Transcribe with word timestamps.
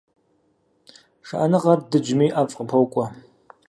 Шыӏэныгъэр 1.27 1.79
дыджми, 1.91 2.27
ӏэфӏ 2.35 2.53
къыпокӏуэ. 2.57 3.05